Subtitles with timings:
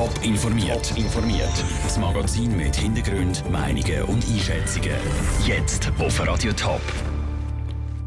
[0.00, 0.96] Top informiert.
[0.96, 1.52] informiert.
[1.82, 4.96] Das Magazin mit Hintergrund, Meinungen und Einschätzungen.
[5.46, 6.80] Jetzt auf Radio Top.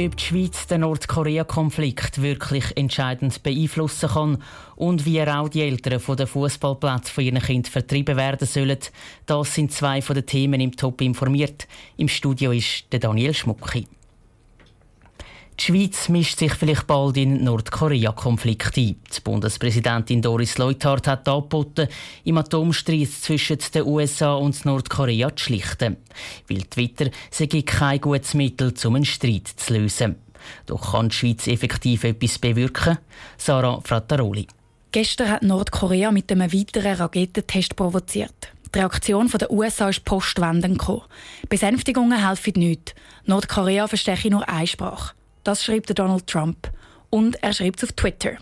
[0.00, 4.42] Ob die Schweiz den Nordkorea-Konflikt wirklich entscheidend beeinflussen kann
[4.74, 8.78] und wie auch die Eltern von den Fußballplätzen von ihren Kindern vertrieben werden sollen,
[9.26, 11.68] das sind zwei von den Themen im Top informiert.
[11.98, 13.86] Im Studio ist der Daniel Schmucki.
[15.62, 18.96] Die Schweiz mischt sich vielleicht bald in den Nordkorea-Konflikt ein.
[18.96, 21.86] Die Bundespräsidentin Doris Leuthard hat angeboten,
[22.24, 25.98] im Atomstreit zwischen den USA und Nordkorea zu schlichten.
[26.48, 30.16] Weil Twitter sei kein gutes Mittel, um einen Streit zu lösen.
[30.66, 32.98] Doch kann die Schweiz effektiv etwas bewirken?
[33.36, 34.48] Sarah Frattaroli.
[34.90, 38.52] Gestern hat Nordkorea mit einem weiteren Raketentest provoziert.
[38.74, 41.02] Die Reaktion der USA ist postwendend gekommen.
[41.48, 42.96] Besänftigungen helfen nicht.
[43.26, 45.12] Nordkorea verstehe nur eine Sprache.
[45.44, 46.70] Das schreibt Donald Trump.
[47.10, 48.32] Und er schreibt es auf Twitter.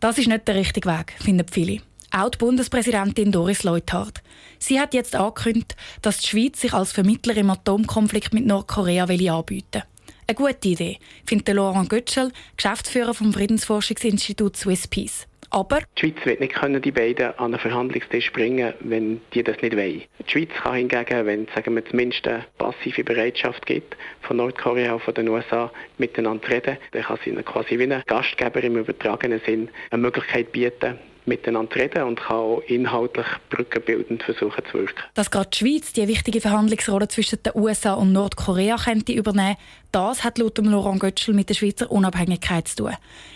[0.00, 1.80] Das ist nicht der richtige Weg, finden viele.
[2.10, 4.22] Auch die Bundespräsidentin Doris Leuthard.
[4.58, 9.66] Sie hat jetzt angekündigt, dass die Schweiz sich als Vermittler im Atomkonflikt mit Nordkorea anbieten
[9.72, 9.82] will.
[10.26, 15.26] Eine gute Idee, findet Laurent Götschel, Geschäftsführer vom Friedensforschungsinstitut Swiss Peace.
[15.50, 19.60] Aber die Schweiz wird nicht können die beiden an einen Verhandlungstisch bringen, wenn die das
[19.62, 20.02] nicht wollen.
[20.26, 25.02] Die Schweiz kann hingegen, wenn sagen wir zumindest eine passive Bereitschaft gibt von Nordkorea und
[25.02, 28.76] von den USA miteinander zu reden, dann kann sie ihnen quasi wie ein Gastgeber im
[28.76, 35.02] übertragenen Sinn eine Möglichkeit bieten, miteinander reden und kann auch inhaltlich brückenbildend versuchen zu wirken.
[35.14, 39.56] Dass gerade die Schweiz die wichtige Verhandlungsrolle zwischen den USA und Nordkorea könnte übernehmen,
[39.92, 42.92] das hat laut Laurent Götschel mit der Schweizer Unabhängigkeit zu tun.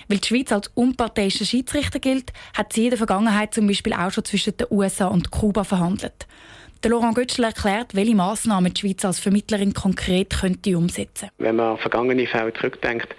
[0.08, 4.10] Weil die Schweiz als unparteiischer Schiedsrichter gilt, hat sie in der Vergangenheit zum Beispiel auch
[4.10, 6.26] schon zwischen den USA und Kuba verhandelt.
[6.82, 11.34] Der Laurent Götschel erklärt, welche Massnahmen die Schweiz als Vermittlerin konkret könnte umsetzen könnte.
[11.38, 13.14] Wenn man an vergangene Fälle zurückdenkt,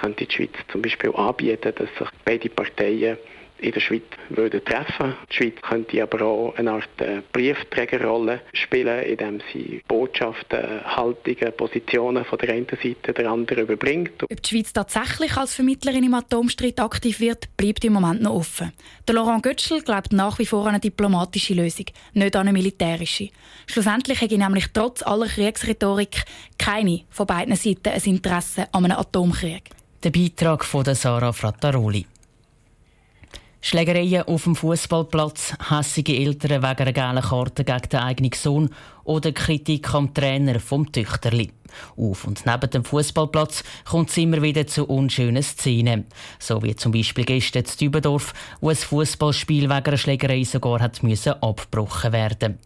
[0.00, 3.18] könnte die Schweiz zum Beispiel anbieten, dass sich beide Parteien
[3.58, 5.14] in der Schweiz würden treffen.
[5.30, 12.24] Die Schweiz könnte aber auch eine Art äh, Briefträgerrolle spielen, indem sie Botschaften, Haltungen, Positionen
[12.24, 14.22] von der einen Seite der anderen überbringt.
[14.22, 18.72] Ob die Schweiz tatsächlich als Vermittlerin im Atomstreit aktiv wird, bleibt im Moment noch offen.
[19.06, 23.30] Der Laurent Götschel glaubt nach wie vor an eine diplomatische Lösung, nicht an eine militärische.
[23.66, 26.24] Schlussendlich hätte nämlich trotz aller Kriegsrhetorik
[26.58, 29.70] keine von beiden Seiten ein Interesse an einem Atomkrieg.
[30.02, 32.06] Der Beitrag von Sarah Frattaroli.
[33.60, 38.70] Schlägereien auf dem Fußballplatz, hässige Eltern wegen einer gelben Karte gegen den eigenen Sohn
[39.02, 41.50] oder Kritik am Trainer vom Töchterli.
[41.96, 46.06] Auf und neben dem Fußballplatz kommt es immer wieder zu unschönen Szenen.
[46.38, 51.02] So wie zum Beispiel gestern in Dübendorf, wo ein Fußballspiel wegen einer Schlägerei sogar hat
[51.02, 52.58] müssen abgebrochen werden.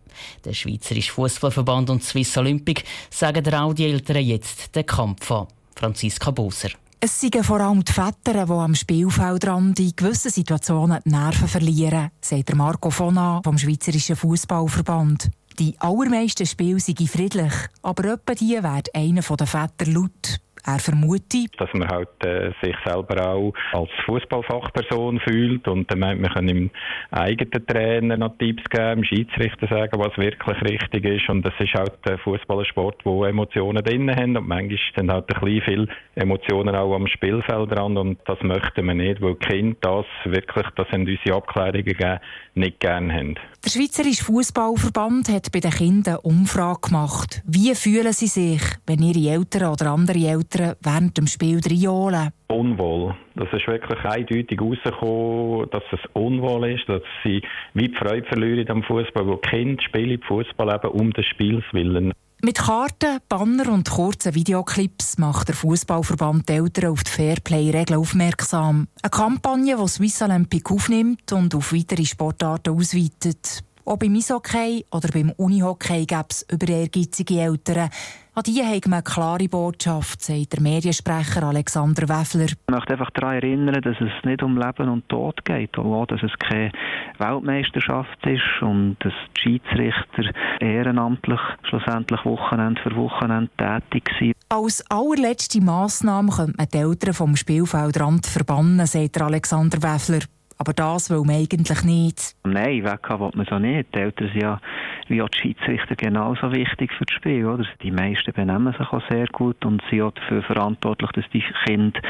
[0.44, 5.48] Der Schweizerische Fußballverband und Swiss Olympic sagen auch die Eltern jetzt den Kampf an.
[5.74, 6.70] Franziska Boser.
[7.04, 12.12] Es sind vor allem die Väter, die am Spielfeldrand in gewissen Situationen die Nerven verlieren,
[12.20, 15.28] sagt Marco Fona vom Schweizerischen Fußballverband.
[15.58, 17.52] Die allermeisten Spiele sind friedlich,
[17.82, 20.38] aber etwa die werden einer der Väter laut.
[20.64, 26.20] Er vermutet, dass man halt äh, sich selber auch als Fußballfachperson fühlt und dann meint
[26.20, 26.70] man kann dem
[27.10, 31.74] eigenen Trainer noch Tipps geben, dem Schiedsrichter sagen, was wirklich richtig ist und das ist
[31.74, 35.62] halt der Fußball ein Sport, wo Emotionen drin haben und manchmal sind halt ein bisschen
[35.62, 40.06] viel Emotionen auch am Spielfeld dran und das möchten wir nicht, weil die Kinder das
[40.24, 42.20] wirklich, das haben unsere Abklärungen gegeben,
[42.54, 43.34] nicht gerne haben.
[43.64, 47.42] Der Schweizerische Fußballverband hat bei den Kindern eine Umfrage gemacht.
[47.46, 50.41] Wie fühlen sie sich, wenn ihre Eltern oder andere Eltern
[50.80, 52.30] während dem Spiel reinholen?
[52.48, 53.14] Unwohl.
[53.34, 57.42] Das ist wirklich eindeutig rausgekommen, dass es unwohl ist, dass sie
[57.74, 62.12] wie die Freude verlieren am Fußball, wo Kinder spielen Fußball eben um des Spiels willen.
[62.44, 68.88] Mit Karten, Banner und kurzen Videoclips macht der Fußballverband die Eltern auf die Fairplay-Regeln aufmerksam.
[69.00, 73.62] Eine Kampagne, die Swiss Olympic aufnimmt und auf weitere Sportarten ausweitet.
[73.84, 77.90] Auch beim Eishockey oder beim Unihockey gäbe es über ehrgeizige Eltern.
[78.34, 82.46] An die haben wir eine klare Botschaft, sagt der Mediensprecher Alexander Weffler.
[82.46, 86.06] Ich möchte einfach daran erinnern, dass es nicht um Leben und Tod geht, und auch,
[86.06, 86.72] dass es keine
[87.18, 94.34] Weltmeisterschaft ist und dass die Schiedsrichter ehrenamtlich schlussendlich Wochenende für Wochenende tätig sind.
[94.48, 100.20] Als allerletzte Massnahme könnte man die Eltern vom Spielfeldrand verbannen, sagt Alexander Weffler.
[100.62, 102.36] Aber das will man eigentlich nicht.
[102.44, 103.92] Nein, weg will man so nicht.
[103.92, 104.60] Die Eltern sind ja
[105.08, 107.46] wie auch die Schiedsrichter genauso wichtig für das Spiel.
[107.46, 107.64] Oder?
[107.82, 112.00] Die meisten benehmen sich auch sehr gut und sind auch dafür verantwortlich, dass die Kinder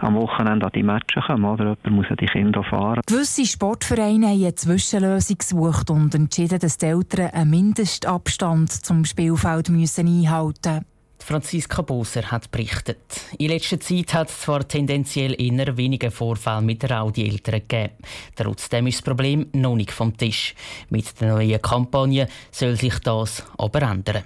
[0.00, 1.44] am Wochenende an die Matches kommen.
[1.44, 3.00] Oder jemand muss ja die Kinder fahren.
[3.06, 9.68] Gewisse Sportvereine haben eine Zwischenlösung gesucht und entschieden, dass die Eltern einen Mindestabstand zum Spielfeld
[9.68, 10.89] müssen einhalten müssen.
[11.22, 12.98] Franziska Boser hat berichtet.
[13.38, 17.94] In letzter Zeit hat es zwar tendenziell eher weniger Vorfälle mit Raudieltern gegeben.
[18.34, 20.54] Trotzdem ist das Problem noch nicht vom Tisch.
[20.88, 24.24] Mit der neuen Kampagne soll sich das aber ändern.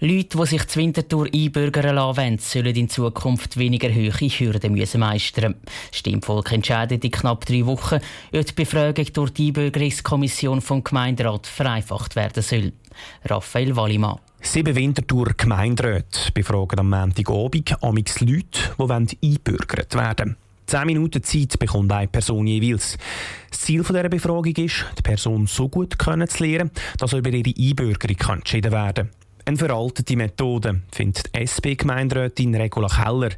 [0.00, 5.00] Leute, die sich zur Wintertour einbürgern lassen wollen, sollen in Zukunft weniger hohe Hürden müssen
[5.00, 5.56] meistern
[5.90, 7.98] Das Stimmvolk entscheidet in knapp drei Wochen,
[8.32, 12.72] ob die Befragung durch die Einbürgerungskommission vom Gemeinderat vereinfacht werden soll.
[13.24, 14.20] Raphael Wallimann.
[14.40, 20.36] Sieben Wintertour Gemeinderäte befragen am Montagabend amix Leute, die einbürgert werden
[20.68, 22.98] Zehn Minuten Zeit bekommt eine Person jeweils.
[23.50, 28.70] Das Ziel dieser Befragung ist, die Person so gut kennenzulernen, dass über ihre Einbürgerung entschieden
[28.70, 29.27] werden kann.
[29.48, 33.30] Eine veraltete Methode, findet SP-Gemeinderätin Regula Keller.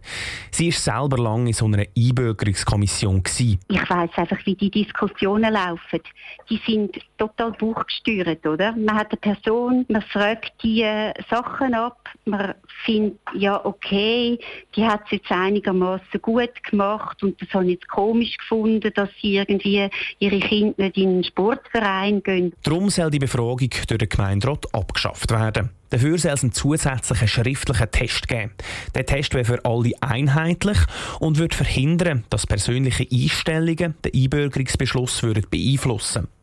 [0.51, 3.23] Sie war selber lange in so einer Einbürgerungskommission.
[3.29, 6.01] Ich weiss einfach, wie die Diskussionen laufen.
[6.49, 8.73] Die sind total buchgesteuert, oder?
[8.73, 12.55] Man hat eine Person, man fragt die äh, Sachen ab, man
[12.85, 14.37] findet, ja, okay,
[14.75, 19.11] die hat es jetzt einigermaßen gut gemacht und das habe ich jetzt komisch gefunden, dass
[19.23, 22.53] sie irgendwie ihre Kinder nicht in einen Sportverein gehen.
[22.65, 25.71] Darum soll die Befragung durch den Gemeinderat abgeschafft werden.
[25.91, 28.53] Dafür soll es einen zusätzlichen schriftlichen Test geben.
[28.95, 30.79] Der Test wäre für alle einheitlich
[31.19, 35.21] und würde verhindern, dass persönliche Einstellungen den Einbürgerungsbeschluss
[35.51, 36.41] beeinflussen würden.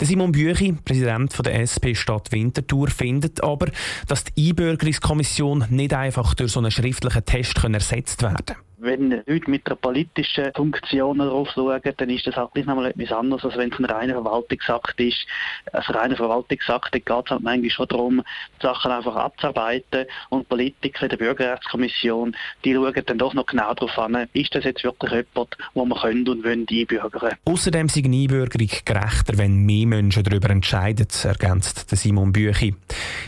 [0.00, 3.68] Simon Büchi, Präsident der SP Stadt Winterthur, findet aber,
[4.06, 8.65] dass die Einbürgerungskommission nicht einfach durch so einen schriftlichen Test ersetzt werden kann.
[8.78, 13.10] Wenn Leute mit einer politischen Funktion darauf schauen, dann ist das halt nicht nochmal etwas
[13.10, 15.26] anderes, als wenn es ein reiner Verwaltungsakt ist.
[15.72, 18.22] Ein reiner Verwaltungsakt geht es halt manchmal schon darum,
[18.60, 23.72] die Sachen einfach abzuarbeiten und Politiker in der Bürgerrechtskommission, die schauen dann doch noch genau
[23.72, 27.34] darauf an, ist das jetzt wirklich jemand, wo man können und wollen einbürgern.
[27.46, 32.74] Außerdem sind Einbürgerung gerechter, wenn mehr Menschen darüber entscheiden, ergänzt Simon Büchi.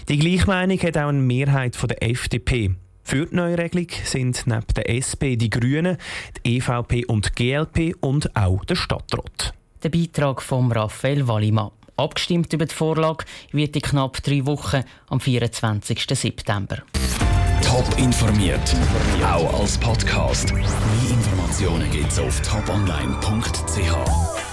[0.09, 2.75] Die Gleichmeinung hat auch eine Mehrheit von der FDP.
[3.09, 5.97] Für die Neuregelung sind neben der SP die Grünen,
[6.45, 9.55] die EVP und die GLP und auch der Stadtrat.
[9.83, 11.71] Der Beitrag von Raphael Wallimann.
[11.97, 16.05] Abgestimmt über die Vorlage wird in knapp drei Wochen am 24.
[16.13, 16.83] September.
[17.63, 18.77] Top informiert,
[19.25, 20.53] auch als Podcast.
[20.53, 20.65] Mehr
[21.11, 24.49] Informationen gibt es auf toponline.ch.